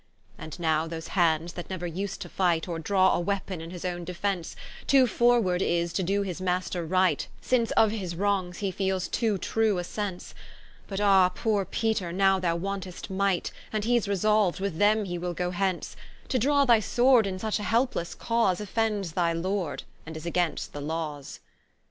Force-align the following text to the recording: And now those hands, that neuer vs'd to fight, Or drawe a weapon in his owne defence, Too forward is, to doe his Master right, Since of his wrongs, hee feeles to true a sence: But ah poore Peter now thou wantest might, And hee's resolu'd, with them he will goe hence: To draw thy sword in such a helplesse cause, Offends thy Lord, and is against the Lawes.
And 0.35 0.59
now 0.59 0.87
those 0.87 1.09
hands, 1.09 1.53
that 1.53 1.69
neuer 1.69 1.87
vs'd 1.87 2.19
to 2.21 2.27
fight, 2.29 2.67
Or 2.67 2.79
drawe 2.79 3.13
a 3.13 3.19
weapon 3.19 3.61
in 3.61 3.69
his 3.69 3.85
owne 3.85 4.03
defence, 4.03 4.55
Too 4.87 5.05
forward 5.05 5.61
is, 5.61 5.93
to 5.93 6.01
doe 6.01 6.23
his 6.23 6.41
Master 6.41 6.83
right, 6.83 7.27
Since 7.39 7.69
of 7.73 7.91
his 7.91 8.15
wrongs, 8.15 8.57
hee 8.57 8.71
feeles 8.71 9.07
to 9.11 9.37
true 9.37 9.77
a 9.77 9.83
sence: 9.83 10.33
But 10.87 10.99
ah 10.99 11.29
poore 11.29 11.65
Peter 11.65 12.11
now 12.11 12.39
thou 12.39 12.55
wantest 12.55 13.11
might, 13.11 13.51
And 13.71 13.83
hee's 13.85 14.07
resolu'd, 14.07 14.59
with 14.59 14.79
them 14.79 15.05
he 15.05 15.19
will 15.19 15.35
goe 15.35 15.51
hence: 15.51 15.95
To 16.29 16.39
draw 16.39 16.65
thy 16.65 16.79
sword 16.79 17.27
in 17.27 17.37
such 17.37 17.59
a 17.59 17.61
helplesse 17.63 18.15
cause, 18.17 18.59
Offends 18.59 19.11
thy 19.11 19.33
Lord, 19.33 19.83
and 20.07 20.17
is 20.17 20.25
against 20.25 20.73
the 20.73 20.81
Lawes. 20.81 21.41